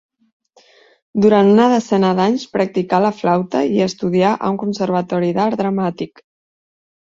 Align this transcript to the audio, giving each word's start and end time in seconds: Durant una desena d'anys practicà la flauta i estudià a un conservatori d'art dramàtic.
Durant 1.25 1.51
una 1.55 1.67
desena 1.73 2.09
d'anys 2.21 2.47
practicà 2.57 3.03
la 3.05 3.13
flauta 3.19 3.63
i 3.77 3.87
estudià 3.89 4.35
a 4.49 4.53
un 4.57 4.61
conservatori 4.67 5.33
d'art 5.41 5.63
dramàtic. 5.65 6.29